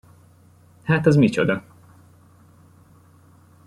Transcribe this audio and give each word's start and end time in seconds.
Hát 0.83 1.05
az 1.05 1.15
micsoda? 1.15 1.63